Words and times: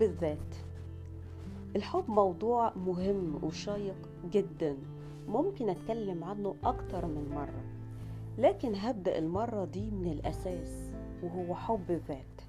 حب 0.00 0.06
الذات 0.06 0.54
الحب 1.76 2.04
موضوع 2.10 2.72
مهم 2.76 3.38
وشيق 3.44 4.08
جدا. 4.32 4.76
ممكن 5.28 5.68
أتكلم 5.68 6.24
عنه 6.24 6.54
أكتر 6.64 7.06
من 7.06 7.28
مرة 7.34 7.64
لكن 8.38 8.74
هبدأ 8.74 9.18
المرة 9.18 9.64
دي 9.64 9.90
من 9.90 10.12
الأساس 10.12 10.90
وهو 11.22 11.54
حب 11.54 11.90
الذات 11.90 12.40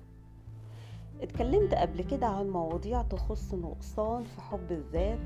اتكلمت 1.21 1.73
قبل 1.73 2.01
كده 2.01 2.27
عن 2.27 2.49
مواضيع 2.49 3.01
تخص 3.01 3.53
نقصان 3.53 4.23
في 4.23 4.41
حب 4.41 4.71
الذات 4.71 5.19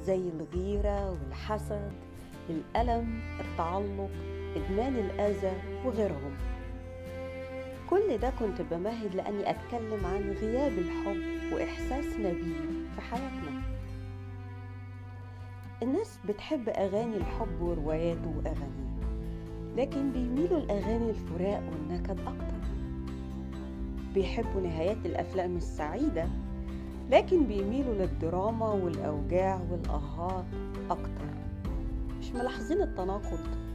زي 0.00 0.28
الغيرة 0.28 1.10
والحسد 1.10 1.92
الألم 2.50 3.20
التعلق 3.40 4.10
إدمان 4.56 4.94
الأذى 4.96 5.52
وغيرهم. 5.86 6.32
كل 7.92 8.18
ده 8.18 8.30
كنت 8.38 8.62
بمهد 8.70 9.14
لأني 9.14 9.50
أتكلم 9.50 10.06
عن 10.06 10.20
غياب 10.40 10.72
الحب 10.72 11.52
وإحساسنا 11.52 12.32
بيه 12.32 12.88
في 12.94 13.00
حياتنا. 13.00 13.62
الناس 15.82 16.18
بتحب 16.28 16.68
أغاني 16.68 17.16
الحب 17.16 17.60
ورواياته 17.60 18.28
وأغانيه 18.36 18.92
لكن 19.76 20.12
بيميلوا 20.12 20.60
لأغاني 20.60 21.10
الفراق 21.10 21.62
والنكد 21.72 22.20
أكتر. 22.20 22.62
بيحبوا 24.14 24.60
نهايات 24.60 25.06
الأفلام 25.06 25.56
السعيدة 25.56 26.28
لكن 27.10 27.44
بيميلوا 27.46 27.94
للدراما 27.94 28.68
والأوجاع 28.72 29.60
والآهات 29.70 30.44
أكتر. 30.90 31.24
مش 32.18 32.32
ملاحظين 32.32 32.82
التناقض؟ 32.82 33.71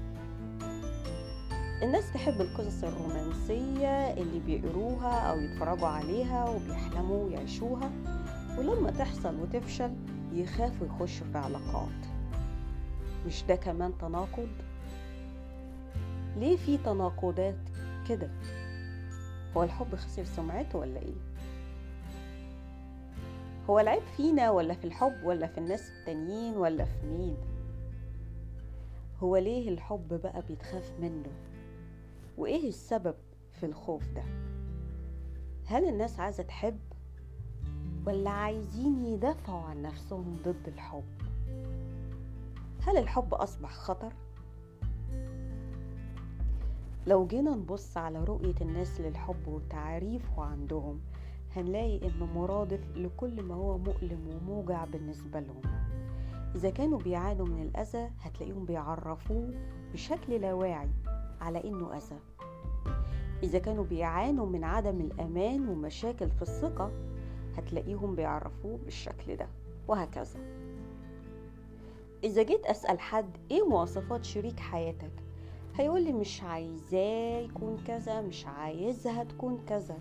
الناس 1.83 2.13
تحب 2.13 2.41
القصص 2.41 2.83
الرومانسية 2.83 4.13
اللي 4.13 4.39
بيقروها 4.39 5.31
أو 5.31 5.39
يتفرجوا 5.39 5.87
عليها 5.87 6.49
وبيحلموا 6.49 7.29
يعيشوها 7.29 7.91
ولما 8.57 8.91
تحصل 8.91 9.39
وتفشل 9.41 9.91
يخافوا 10.33 10.87
يخشوا 10.87 11.27
في 11.31 11.37
علاقات 11.37 12.05
مش 13.27 13.43
ده 13.43 13.55
كمان 13.55 13.97
تناقض؟ 13.97 14.49
ليه 16.37 16.57
في 16.57 16.77
تناقضات 16.77 17.55
كده؟ 18.09 18.29
هو 19.57 19.63
الحب 19.63 19.95
خسر 19.95 20.23
سمعته 20.23 20.79
ولا 20.79 20.99
إيه؟ 20.99 21.15
هو 23.69 23.79
العيب 23.79 24.03
فينا 24.17 24.49
ولا 24.51 24.73
في 24.73 24.85
الحب 24.85 25.23
ولا 25.23 25.47
في 25.47 25.57
الناس 25.57 25.89
التانيين 25.89 26.57
ولا 26.57 26.85
في 26.85 27.07
مين؟ 27.07 27.37
هو 29.23 29.37
ليه 29.37 29.69
الحب 29.69 30.21
بقى 30.23 30.43
بيتخاف 30.47 30.91
منه؟ 31.01 31.29
وإيه 32.37 32.67
السبب 32.69 33.15
في 33.51 33.65
الخوف 33.65 34.03
ده؟ 34.15 34.23
هل 35.65 35.89
الناس 35.89 36.19
عايزة 36.19 36.43
تحب 36.43 36.79
ولا 38.07 38.29
عايزين 38.29 39.05
يدافعوا 39.05 39.61
عن 39.61 39.81
نفسهم 39.81 40.37
ضد 40.45 40.67
الحب؟ 40.67 41.03
هل 42.87 42.97
الحب 42.97 43.33
أصبح 43.33 43.73
خطر؟ 43.73 44.13
لو 47.07 47.27
جينا 47.27 47.51
نبص 47.51 47.97
على 47.97 48.23
رؤية 48.23 48.55
الناس 48.61 49.01
للحب 49.01 49.47
وتعريفه 49.47 50.43
عندهم 50.43 50.99
هنلاقي 51.55 52.07
إنه 52.07 52.25
مرادف 52.25 52.97
لكل 52.97 53.41
ما 53.41 53.55
هو 53.55 53.77
مؤلم 53.77 54.27
وموجع 54.27 54.85
بالنسبة 54.85 55.39
لهم 55.39 55.61
إذا 56.55 56.69
كانوا 56.69 56.99
بيعانوا 56.99 57.45
من 57.45 57.61
الأذى 57.61 58.09
هتلاقيهم 58.21 58.65
بيعرفوه 58.65 59.53
بشكل 59.93 60.41
لا 60.41 60.53
واعي 60.53 60.89
على 61.41 61.63
إنه 61.63 61.97
أذى. 61.97 62.19
إذا 63.43 63.59
كانوا 63.59 63.83
بيعانوا 63.83 64.45
من 64.45 64.63
عدم 64.63 65.01
الأمان 65.01 65.69
ومشاكل 65.69 66.29
في 66.31 66.41
الثقة 66.41 66.91
هتلاقيهم 67.57 68.15
بيعرفوه 68.15 68.79
بالشكل 68.85 69.35
ده 69.35 69.47
وهكذا. 69.87 70.39
إذا 72.23 72.43
جيت 72.43 72.65
أسأل 72.65 72.99
حد 72.99 73.37
إيه 73.51 73.67
مواصفات 73.67 74.25
شريك 74.25 74.59
حياتك 74.59 75.11
هيقولي 75.75 76.11
مش 76.13 76.43
عايزاه 76.43 77.39
يكون 77.39 77.77
كذا 77.87 78.21
مش 78.21 78.45
عايزها 78.45 79.23
تكون 79.23 79.59
كذا. 79.67 79.97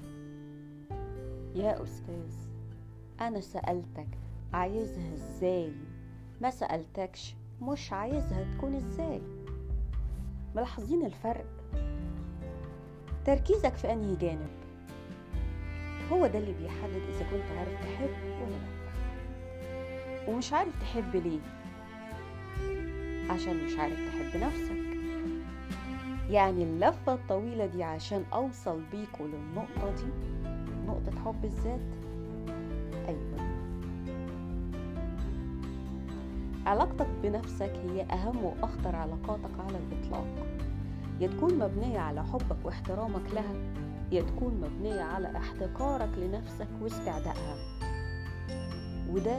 يا 1.54 1.82
أستاذ 1.82 2.32
أنا 3.20 3.40
سألتك 3.40 4.08
عايزها 4.52 5.14
إزاي؟ 5.14 5.72
ما 6.40 6.50
سألتكش 6.50 7.36
مش 7.62 7.92
عايزها 7.92 8.54
تكون 8.56 8.74
إزاي. 8.74 9.22
ملاحظين 10.56 11.06
الفرق. 11.06 11.46
تركيزك 13.24 13.74
في 13.74 13.92
أنهي 13.92 14.16
جانب؟ 14.16 14.48
هو 16.12 16.26
ده 16.26 16.38
اللي 16.38 16.52
بيحدد 16.52 17.02
إذا 17.08 17.26
كنت 17.30 17.58
عارف 17.58 17.72
تحب 17.82 18.10
ولا 18.40 18.50
لأ. 18.50 20.28
ومش 20.28 20.52
عارف 20.52 20.80
تحب 20.80 21.16
ليه؟ 21.16 21.40
عشان 23.30 23.64
مش 23.64 23.78
عارف 23.78 23.98
تحب 24.08 24.40
نفسك. 24.42 24.86
يعني 26.30 26.64
اللفة 26.64 27.14
الطويلة 27.14 27.66
دي 27.66 27.84
عشان 27.84 28.24
أوصل 28.32 28.80
بيكوا 28.92 29.26
للنقطة 29.26 29.94
دي 29.94 30.10
نقطة 30.86 31.20
حب 31.24 31.44
الذات. 31.44 31.80
أيوة. 33.08 33.45
علاقتك 36.66 37.06
بنفسك 37.22 37.72
هي 37.88 38.02
أهم 38.02 38.44
وأخطر 38.44 38.96
علاقاتك 38.96 39.60
على 39.66 39.78
الإطلاق. 39.78 40.26
يا 41.20 41.28
تكون 41.28 41.58
مبنية 41.58 41.98
على 41.98 42.24
حبك 42.24 42.56
واحترامك 42.64 43.34
لها 43.34 43.54
يا 44.12 44.22
تكون 44.22 44.54
مبنية 44.60 45.00
على 45.02 45.36
احتقارك 45.36 46.18
لنفسك 46.18 46.68
واستعدائها. 46.82 47.56
وده 49.10 49.38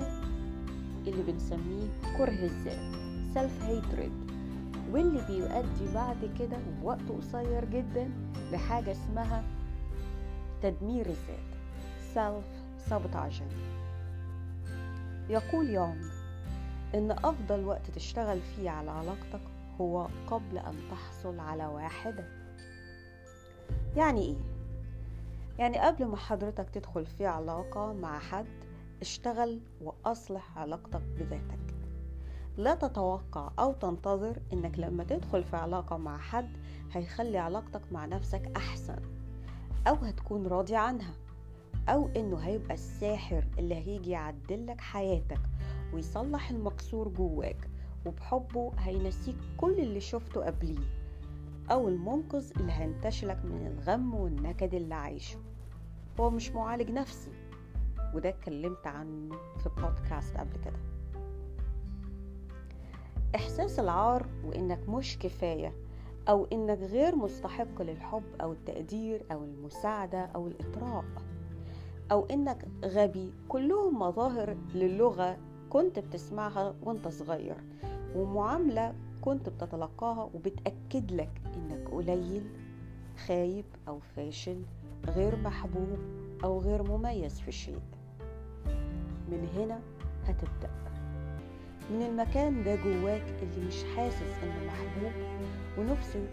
اللي 1.08 1.24
بنسميه 1.32 1.88
كره 2.18 2.30
الذات 2.46 2.96
سيلف 3.34 3.64
هيتريد 3.64 4.32
واللي 4.92 5.22
بيؤدي 5.28 5.94
بعد 5.94 6.30
كده 6.40 6.58
بوقت 6.82 7.10
قصير 7.18 7.66
جدا 7.66 8.10
لحاجة 8.52 8.92
اسمها 8.92 9.44
تدمير 10.62 11.06
الذات 11.06 11.48
سيلف 12.14 12.46
سابوتاجن 12.90 13.48
يقول 15.30 15.70
يونغ 15.70 16.17
إن 16.96 17.12
أفضل 17.12 17.66
وقت 17.66 17.90
تشتغل 17.92 18.42
فيه 18.42 18.70
على 18.70 18.92
علاقتك 18.92 19.42
هو 19.82 20.08
قبل 20.28 20.58
أن 20.58 20.76
تحصل 20.92 21.40
على 21.40 21.66
واحدة 21.66 22.26
يعني 23.96 24.22
إيه؟ 24.22 24.36
يعني 25.60 25.80
قبل 25.80 26.06
ما 26.06 26.18
حضرتك 26.18 26.70
تدخل 26.70 27.06
في 27.06 27.26
علاقة 27.26 27.94
مع 27.94 28.20
حد 28.20 28.46
اشتغل 29.02 29.60
وأصلح 29.82 30.58
علاقتك 30.58 31.02
بذاتك 31.02 31.60
لا 32.58 32.76
تتوقع 32.76 33.52
أو 33.60 33.74
تنتظر 33.74 34.40
إنك 34.54 34.80
لما 34.80 35.04
تدخل 35.04 35.44
في 35.44 35.56
علاقة 35.56 35.98
مع 35.98 36.18
حد 36.18 36.58
هيخلي 36.94 37.38
علاقتك 37.38 37.82
مع 37.92 38.06
نفسك 38.06 38.52
أحسن 38.56 39.00
أو 39.88 39.94
هتكون 39.96 40.48
راضي 40.48 40.76
عنها 40.76 41.14
أو 41.90 42.10
إنه 42.16 42.38
هيبقى 42.38 42.74
الساحر 42.74 43.44
اللي 43.60 43.76
هيجي 43.76 44.12
يعدلك 44.12 44.82
حياتك 44.82 45.42
ويصلح 45.94 46.50
المكسور 46.50 47.08
جواك 47.08 47.70
وبحبه 48.06 48.72
هينسيك 48.80 49.36
كل 49.58 49.80
اللي 49.80 50.00
شفته 50.00 50.46
قبليه 50.46 50.88
أو 51.72 51.88
المنقذ 51.88 52.52
اللي 52.60 52.72
هينتشلك 52.72 53.46
من 53.46 53.68
الغم 53.68 54.14
والنكد 54.16 54.74
اللي 54.74 54.96
عايشه. 54.96 55.40
هو 56.20 56.30
مش 56.30 56.52
معالج 56.52 56.92
نفسي 56.92 57.32
وده 58.14 58.30
اتكلمت 58.30 58.88
عنه 58.88 59.36
في 59.64 59.70
بودكاست 59.70 60.38
قبل 60.38 60.58
كده. 60.66 60.80
إحساس 63.36 63.80
العار 63.80 64.28
وإنك 64.46 64.90
مش 64.90 65.20
كفاية 65.20 65.74
أو 66.30 66.48
إنك 66.54 66.80
غير 66.80 67.16
مستحق 67.16 67.82
للحب 67.82 68.24
أو 68.42 68.52
التقدير 68.54 69.26
أو 69.32 69.44
المساعدة 69.44 70.20
أو 70.20 70.48
الإطراء 70.48 71.06
أو 72.12 72.26
إنك 72.26 72.68
غبي 72.86 73.34
كلهم 73.48 74.00
مظاهر 74.00 74.58
للغة 74.76 75.38
كنت 75.70 76.00
بتسمعها 76.00 76.76
وانت 76.84 77.08
صغير 77.08 77.56
ومعاملة 78.16 78.94
كنت 79.22 79.50
بتتلقاها 79.50 80.24
وبتأكد 80.24 81.12
لك 81.12 81.42
إنك 81.56 81.90
قليل 81.92 82.44
خايب 83.28 83.66
أو 83.88 84.00
فاشل 84.16 84.62
غير 85.08 85.36
محبوب 85.36 85.98
أو 86.44 86.60
غير 86.60 86.84
مميز 86.84 87.40
في 87.40 87.52
شيء. 87.52 87.80
من 89.32 89.48
هنا 89.56 89.80
هتبدأ. 90.26 90.70
من 91.92 92.02
المكان 92.02 92.64
ده 92.64 92.76
جواك 92.76 93.26
اللي 93.42 93.68
مش 93.68 93.84
حاسس 93.96 94.44
إنه 94.44 94.66
محبوب 94.68 95.12
ونفسه 95.78 96.28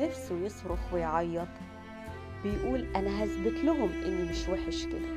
نفسه 0.00 0.34
يصرخ 0.34 0.94
ويعيط. 0.94 1.48
بيقول 2.42 2.84
أنا 2.96 3.24
هثبت 3.24 3.64
لهم 3.64 3.90
إني 4.06 4.30
مش 4.30 4.48
وحش 4.48 4.86
كده 4.86 5.08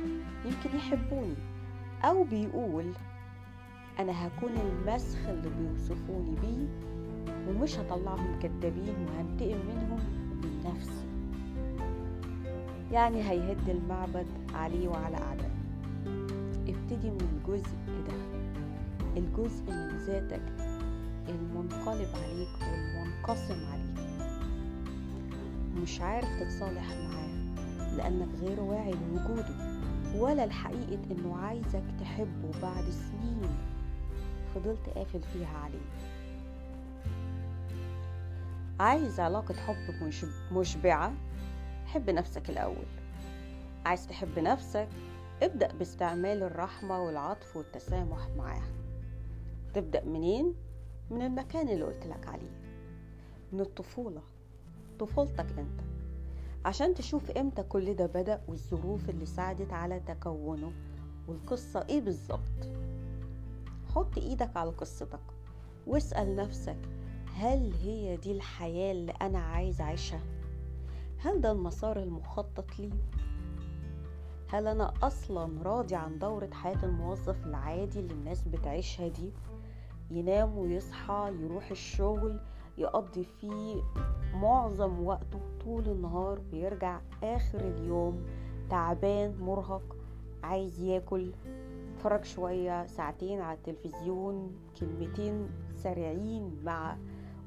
يمكن 0.44 0.76
يحبوني 0.76 1.34
أو 2.04 2.24
بيقول 2.24 2.92
أنا 3.98 4.26
هكون 4.26 4.50
المسخ 4.52 5.18
اللي 5.28 5.50
بيوصفوني 5.58 6.36
بيه 6.42 6.68
ومش 7.48 7.78
هطلعهم 7.78 8.38
كدابين 8.42 8.94
وهنتقم 9.06 9.58
منهم 9.68 10.00
بنفسي 10.42 11.04
يعني 12.92 13.22
هيهد 13.30 13.68
المعبد 13.68 14.26
عليه 14.54 14.88
وعلى 14.88 15.16
أعدائه. 15.16 15.54
تبتدي 16.66 17.10
من 17.10 17.28
الجزء 17.32 17.76
ده 18.08 18.14
الجزء 19.16 19.62
من 19.70 19.88
ذاتك 20.06 20.42
المنقلب 21.28 22.08
عليك 22.14 22.48
والمنقسم 22.62 23.66
عليك. 23.72 24.08
مش 25.82 26.00
عارف 26.00 26.28
تتصالح 26.40 26.84
معاه 26.88 27.54
لأنك 27.96 28.28
غير 28.42 28.60
واعي 28.60 28.92
لوجوده 28.92 29.54
ولا 30.18 30.44
الحقيقة 30.44 30.98
إنه 31.10 31.36
عايزك 31.36 31.82
تحبه 32.00 32.50
بعد 32.62 32.84
سنين. 32.84 33.50
فضلت 34.54 34.88
قافل 34.94 35.20
فيها 35.22 35.58
عليه. 35.58 36.14
عايز 38.80 39.20
علاقة 39.20 39.54
حب 39.54 40.02
مش 40.02 40.24
مشبعة؟ 40.52 41.12
حب 41.86 42.10
نفسك 42.10 42.50
الأول. 42.50 42.86
عايز 43.86 44.06
تحب 44.06 44.38
نفسك؟ 44.38 44.88
ابدأ 45.42 45.72
باستعمال 45.72 46.42
الرحمة 46.42 47.02
والعطف 47.04 47.56
والتسامح 47.56 48.28
معاها. 48.36 48.68
تبدأ 49.74 50.04
منين؟ 50.04 50.54
من 51.10 51.22
المكان 51.22 51.68
اللي 51.68 51.84
قلت 51.84 52.06
لك 52.06 52.28
عليه. 52.28 52.60
من 53.52 53.60
الطفولة. 53.60 54.22
طفولتك 54.98 55.46
أنت. 55.58 55.80
عشان 56.64 56.94
تشوف 56.94 57.30
إمتى 57.30 57.62
كل 57.62 57.94
ده 57.94 58.06
بدأ 58.06 58.40
والظروف 58.48 59.10
اللي 59.10 59.26
ساعدت 59.26 59.72
على 59.72 60.00
تكونه 60.00 60.72
والقصة 61.28 61.86
إيه 61.88 62.00
بالظبط. 62.00 62.83
حط 63.94 64.18
إيدك 64.18 64.56
على 64.56 64.70
قصتك 64.70 65.20
واسأل 65.86 66.36
نفسك 66.36 66.78
هل 67.34 67.72
هي 67.82 68.16
دي 68.16 68.32
الحياة 68.32 68.92
اللي 68.92 69.12
أنا 69.22 69.38
عايز 69.38 69.80
أعيشها؟ 69.80 70.20
هل 71.18 71.40
ده 71.40 71.52
المسار 71.52 72.02
المخطط 72.02 72.78
لي؟ 72.78 72.90
هل 74.48 74.66
أنا 74.66 74.92
أصلا 75.02 75.62
راضي 75.62 75.94
عن 75.94 76.18
دورة 76.18 76.50
حياة 76.52 76.84
الموظف 76.84 77.46
العادي 77.46 78.00
اللي 78.00 78.12
الناس 78.14 78.48
بتعيشها 78.48 79.08
دي؟ 79.08 79.30
ينام 80.10 80.58
ويصحى 80.58 81.32
يروح 81.40 81.70
الشغل 81.70 82.40
يقضي 82.78 83.24
فيه 83.24 83.82
معظم 84.34 85.06
وقته 85.06 85.40
طول 85.64 85.88
النهار 85.88 86.40
ويرجع 86.52 87.00
آخر 87.22 87.60
اليوم 87.60 88.26
تعبان 88.70 89.36
مرهق 89.40 89.96
عايز 90.42 90.80
ياكل 90.80 91.32
يتفرج 92.04 92.24
شوية 92.24 92.86
ساعتين 92.86 93.40
على 93.40 93.58
التلفزيون 93.58 94.56
كلمتين 94.80 95.48
سريعين 95.74 96.60
مع 96.64 96.96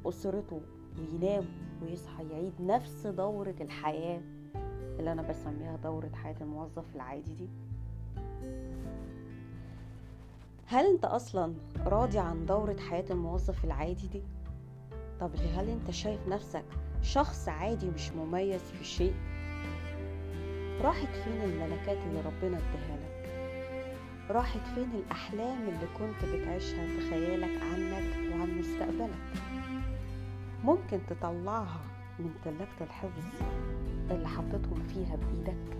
أسرته 0.06 0.62
وينام 1.00 1.46
ويصحى 1.82 2.24
يعيد 2.32 2.54
نفس 2.60 3.08
دورة 3.08 3.56
الحياة 3.62 4.22
اللي 5.00 5.12
أنا 5.12 5.22
بسميها 5.22 5.76
دورة 5.76 6.10
حياة 6.14 6.36
الموظف 6.42 6.96
العادي 6.96 7.34
دي 7.34 7.50
هل 10.66 10.86
أنت 10.86 11.06
أصلا 11.06 11.54
راضي 11.86 12.20
عن 12.20 12.46
دورة 12.46 12.78
حياة 12.90 13.06
الموظف 13.12 13.66
العادي 13.66 14.08
دي؟ 14.08 14.24
طب 15.20 15.32
هل 15.36 15.70
أنت 15.70 15.92
شايف 15.92 16.28
نفسك 16.28 16.66
شخص 17.02 17.50
عادي 17.50 17.90
مش 17.90 18.12
مميز 18.12 18.62
في 18.62 18.84
شيء؟ 18.84 19.14
راحت 20.82 21.16
فين 21.16 21.42
الملكات 21.42 21.98
اللي 21.98 22.22
ربنا 22.22 22.58
اداها 22.58 22.98
لك؟ 22.98 23.17
راحت 24.30 24.60
فين 24.76 24.90
الأحلام 24.96 25.58
اللي 25.62 25.88
كنت 26.00 26.30
بتعيشها 26.34 26.88
في 26.88 27.10
خيالك 27.10 27.62
عنك 27.62 28.32
وعن 28.32 28.58
مستقبلك؟ 28.60 29.44
ممكن 30.64 31.00
تطلعها 31.10 31.80
من 32.20 32.30
تلاجة 32.46 32.82
الحفظ 32.82 33.24
اللي 34.12 34.28
حطيتهم 34.28 34.84
فيها 34.94 35.16
بإيدك. 35.16 35.78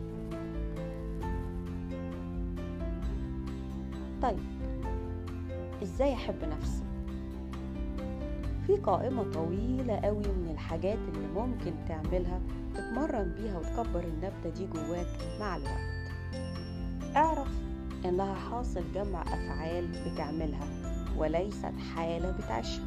طيب 4.22 4.40
إزاي 5.84 6.14
أحب 6.14 6.44
نفسي؟ 6.46 6.84
في 8.68 8.76
قائمة 8.78 9.32
طويلة 9.32 10.00
قوي 10.00 10.28
من 10.28 10.50
الحاجات 10.54 10.98
اللي 11.14 11.28
ممكن 11.36 11.74
تعملها 11.88 12.42
تتمرن 12.76 13.36
بيها 13.38 13.60
وتكبر 13.60 14.04
النبتة 14.04 14.50
دي 14.50 14.66
جواك 14.68 15.08
مع 15.40 15.56
الوقت. 15.56 15.88
أعرف 17.16 17.67
إنها 18.10 18.34
حاصل 18.34 18.84
جمع 18.94 19.22
أفعال 19.22 19.88
بتعملها 19.88 20.68
وليست 21.18 21.74
حالة 21.96 22.32
بتعيشها. 22.32 22.86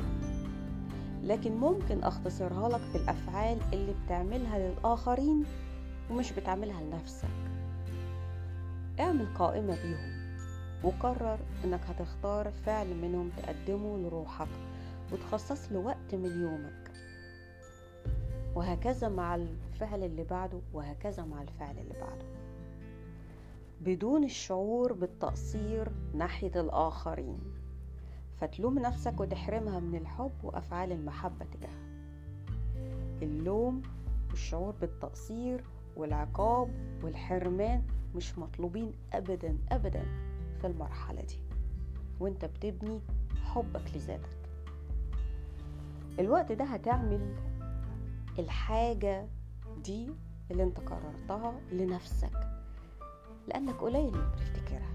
لكن 1.23 1.57
ممكن 1.57 2.03
أختصرها 2.05 2.69
لك 2.69 2.81
في 2.81 2.97
الأفعال 2.99 3.59
اللي 3.73 3.95
بتعملها 4.05 4.59
للآخرين 4.59 5.45
ومش 6.11 6.33
بتعملها 6.33 6.81
لنفسك. 6.83 7.29
اعمل 9.01 9.27
قائمة 9.35 9.77
بيهم 9.83 10.21
وقرر 10.85 11.39
إنك 11.65 11.81
هتختار 11.85 12.51
فعل 12.51 12.95
منهم 12.97 13.31
تقدمه 13.37 13.99
لروحك 13.99 14.49
وتخصص 15.13 15.73
له 15.73 15.79
وقت 15.79 16.15
من 16.15 16.41
يومك. 16.43 16.91
وهكذا 18.55 19.09
مع 19.09 19.35
الفعل 19.35 20.05
اللي 20.05 20.25
بعده 20.25 20.61
وهكذا 20.73 21.25
مع 21.25 21.43
الفعل 21.43 21.79
اللي 21.79 21.95
بعده. 22.01 22.40
بدون 23.81 24.25
الشعور 24.25 24.93
بالتقصير 24.93 25.89
ناحية 26.15 26.61
الآخرين. 26.61 27.39
فتلوم 28.37 28.79
نفسك 28.79 29.21
وتحرمها 29.21 29.81
من 29.81 29.95
الحب 29.99 30.33
وأفعال 30.43 30.93
المحبة 30.93 31.45
تجاهها 31.45 31.91
اللوم 33.23 33.83
والشعور 34.31 34.75
بالتقصير 34.81 35.65
والعقاب 35.97 36.69
والحرمان 37.03 37.83
مش 38.15 38.39
مطلوبين 38.39 38.93
أبدا 39.13 39.59
أبدا 39.73 40.03
في 40.61 40.67
المرحلة 40.67 41.23
دي. 41.23 41.39
وأنت 42.21 42.45
بتبني 42.45 43.01
حبك 43.45 43.97
لذاتك. 43.97 44.39
الوقت 46.19 46.53
ده 46.53 46.65
هتعمل 46.65 47.37
الحاجة 48.39 49.27
دي 49.85 50.09
اللي 50.51 50.63
أنت 50.63 50.81
قررتها 50.81 51.61
لنفسك. 51.73 52.50
لأنك 53.51 53.75
قليل 53.75 54.11
بتفتكرها. 54.11 54.93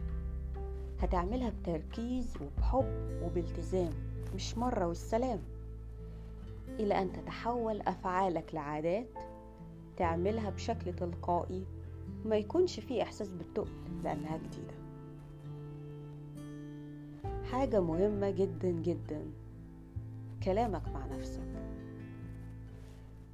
هتعملها 1.02 1.50
بتركيز 1.50 2.34
وبحب 2.42 3.20
وبالتزام 3.24 3.94
مش 4.36 4.58
مرة 4.58 4.88
والسلام. 4.88 5.40
إلى 6.80 7.02
أن 7.02 7.14
تتحول 7.14 7.82
أفعالك 7.82 8.56
لعادات 8.56 9.08
تعملها 9.98 10.50
بشكل 10.50 10.94
تلقائي 10.94 11.66
ما 12.26 12.36
يكونش 12.36 12.80
فيه 12.80 13.04
إحساس 13.04 13.32
بالتقل 13.32 13.72
لأنها 14.04 14.38
جديدة. 14.38 14.74
حاجة 17.52 17.82
مهمة 17.82 18.30
جدا 18.30 18.70
جدا 18.72 19.22
كلامك 20.44 20.88
مع 20.88 21.06
نفسك. 21.06 21.42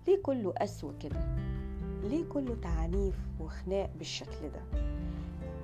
ليه 0.08 0.22
كله 0.24 0.52
قسوة 0.52 0.94
كده؟ 1.00 1.51
ليه 2.04 2.24
كله 2.30 2.56
تعنيف 2.62 3.16
وخناق 3.40 3.90
بالشكل 3.98 4.50
ده 4.54 4.82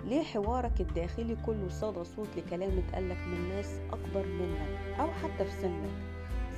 ليه 0.06 0.24
حوارك 0.24 0.82
الداخلي 0.82 1.38
كله 1.46 1.70
صدى 1.70 2.04
صوت 2.04 2.28
لكلام 2.38 2.72
اتقالك 2.78 3.18
من 3.28 3.50
ناس 3.50 3.80
أكبر 3.92 4.26
منك 4.28 5.00
أو 5.00 5.08
حتى 5.12 5.46
في 5.46 5.52
سنك 5.62 5.90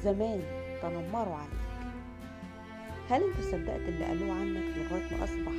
زمان 0.03 0.41
تنمروا 0.81 1.35
عليك 1.35 1.59
هل 3.09 3.23
أنت 3.23 3.41
صدقت 3.41 3.79
اللي 3.89 4.05
قالوه 4.05 4.31
عنك 4.33 4.63
لغاية 4.77 5.17
ما 5.17 5.23
أصبح 5.23 5.51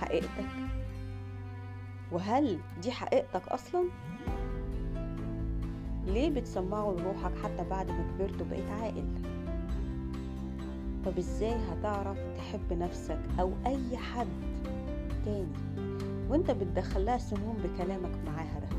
حقيقتك؟ 0.00 0.46
وهل 2.12 2.58
دي 2.82 2.92
حقيقتك 2.92 3.48
أصلا؟ 3.48 3.84
ليه 6.06 6.30
بتسمعه 6.30 6.90
لروحك 6.98 7.32
حتى 7.44 7.64
بعد 7.70 7.88
ما 7.90 8.06
كبرت 8.12 8.40
وبقيت 8.42 8.70
عاقل؟ 8.70 9.04
طب 11.06 11.18
إزاي 11.18 11.54
هتعرف 11.70 12.18
تحب 12.36 12.72
نفسك 12.72 13.18
أو 13.40 13.52
أي 13.66 13.96
حد 13.96 14.26
تاني؟ 15.24 15.46
وأنت 16.28 16.50
بتدخلها 16.50 17.18
سموم 17.18 17.56
بكلامك 17.64 18.10
معاها 18.26 18.60
ده. 18.60 18.72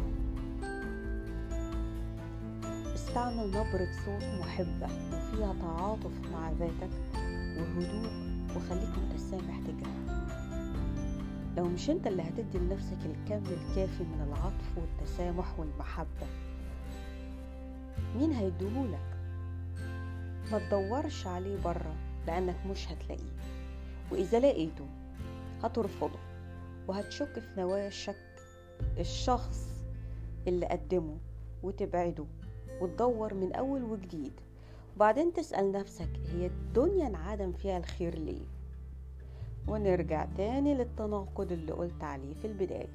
استعمل 2.96 3.48
نبرة 3.48 3.88
صوت 4.06 4.24
محبة 4.42 4.86
وفيها 5.14 5.56
تعاطف 5.62 6.12
مع 6.34 6.52
ذاتك 6.52 6.90
وهدوء 7.58 8.12
وخليك 8.56 8.90
متسامح 9.10 9.60
تجاهها 9.60 10.34
لو 11.58 11.64
مش 11.66 11.90
أنت 11.90 12.08
اللي 12.08 12.22
هتدي 12.24 12.58
لنفسك 12.58 12.98
الكم 13.06 13.44
الكافي 13.46 14.04
من 14.04 14.26
العطف 14.28 14.78
والتسامح 14.78 15.60
والمحبة 15.60 16.28
مين 18.18 18.32
هيديهولك؟ 18.32 19.00
ما 20.52 20.60
تدورش 20.60 21.28
عليه 21.28 21.58
بره. 21.66 21.94
لأنك 22.28 22.56
مش 22.72 22.88
هتلاقيه. 22.92 23.32
وإذا 24.12 24.40
لقيته 24.40 24.86
هترفضه 25.64 26.20
وهتشك 26.88 27.40
في 27.40 27.62
نوايا 27.62 27.88
الشك 27.88 28.16
الشخص 29.00 29.68
اللي 30.48 30.66
قدمه 30.66 31.18
وتبعده 31.64 32.26
وتدور 32.82 33.34
من 33.34 33.54
أول 33.54 33.84
وجديد. 33.84 34.34
وبعدين 34.96 35.34
تسأل 35.34 35.72
نفسك 35.72 36.10
هي 36.34 36.46
الدنيا 36.46 37.08
انعدم 37.08 37.52
فيها 37.52 37.78
الخير 37.78 38.16
ليه؟ 38.20 38.46
ونرجع 39.68 40.26
تاني 40.38 40.76
للتناقض 40.76 41.52
اللي 41.52 41.72
قلت 41.72 42.04
عليه 42.04 42.34
في 42.34 42.48
البداية. 42.48 42.94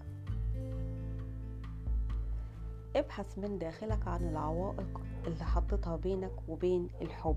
ابحث 2.97 3.39
من 3.39 3.59
داخلك 3.59 4.09
عن 4.09 4.29
العوائق 4.29 5.01
اللي 5.27 5.45
حطيتها 5.45 5.97
بينك 5.97 6.33
وبين 6.49 6.89
الحب. 7.03 7.37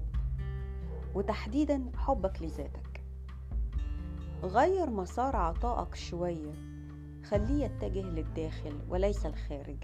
وتحديدا 1.15 1.91
حبك 1.95 2.41
لذاتك. 2.41 3.03
غير 4.43 4.89
مسار 4.89 5.35
عطائك 5.35 5.95
شوية 5.95 6.51
خليه 7.23 7.65
يتجه 7.65 8.01
للداخل 8.01 8.79
وليس 8.89 9.25
الخارج 9.25 9.77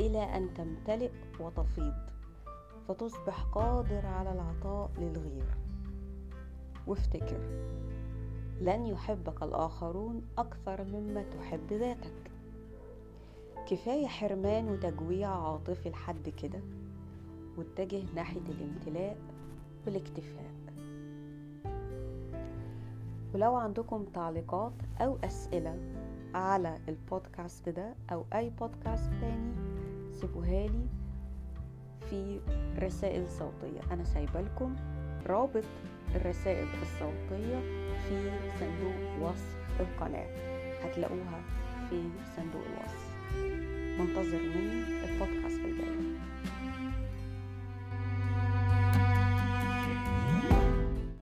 إلى 0.00 0.36
أن 0.36 0.54
تمتلئ 0.54 1.10
وتفيض 1.40 1.94
فتصبح 2.88 3.42
قادر 3.44 4.06
على 4.06 4.32
العطاء 4.32 4.90
للغير. 4.98 5.56
وافتكر 6.86 7.40
لن 8.60 8.86
يحبك 8.86 9.42
الآخرون 9.42 10.22
أكثر 10.38 10.84
مما 10.84 11.22
تحب 11.22 11.72
ذاتك. 11.72 12.30
كفاية 13.66 14.06
حرمان 14.06 14.68
وتجويع 14.68 15.30
عاطفي 15.30 15.90
لحد 15.90 16.28
كده 16.28 16.60
واتجه 17.58 18.02
ناحية 18.14 18.40
الامتلاء 18.48 19.33
والاكتفاء 19.86 20.54
ولو 23.34 23.54
عندكم 23.56 24.04
تعليقات 24.04 24.72
أو 25.00 25.18
أسئلة 25.24 25.78
على 26.34 26.78
البودكاست 26.88 27.68
ده 27.68 27.94
أو 28.12 28.24
أي 28.34 28.50
بودكاست 28.50 29.10
تاني 29.20 29.52
سيبوها 30.12 30.66
لي 30.66 30.86
في 32.10 32.40
رسائل 32.78 33.30
صوتية. 33.30 33.80
أنا 33.92 34.04
سايبة 34.04 34.40
لكم 34.40 34.76
رابط 35.26 35.64
الرسائل 36.14 36.66
الصوتية 36.82 37.58
في 38.08 38.30
صندوق 38.60 39.28
وصف 39.28 39.80
القناة. 39.80 40.26
هتلاقوها 40.84 41.40
في 41.90 42.08
صندوق 42.36 42.62
الوصف. 42.66 43.14
منتظر 44.00 44.42
مني 44.42 45.04
البودكاست 45.04 45.60
الجاي. 45.64 46.18